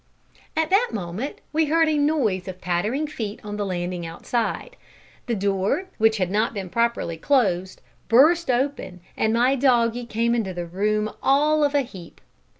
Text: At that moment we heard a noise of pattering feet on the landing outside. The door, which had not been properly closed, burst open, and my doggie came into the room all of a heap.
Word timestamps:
At 0.57 0.71
that 0.71 0.89
moment 0.91 1.41
we 1.53 1.65
heard 1.65 1.87
a 1.87 1.95
noise 1.95 2.47
of 2.47 2.59
pattering 2.59 3.05
feet 3.05 3.39
on 3.43 3.57
the 3.57 3.65
landing 3.67 4.03
outside. 4.03 4.75
The 5.27 5.35
door, 5.35 5.89
which 5.99 6.17
had 6.17 6.31
not 6.31 6.55
been 6.55 6.71
properly 6.71 7.17
closed, 7.17 7.83
burst 8.07 8.49
open, 8.49 9.01
and 9.15 9.31
my 9.31 9.53
doggie 9.55 10.07
came 10.07 10.33
into 10.33 10.55
the 10.55 10.65
room 10.65 11.11
all 11.21 11.63
of 11.63 11.75
a 11.75 11.81
heap. 11.81 12.19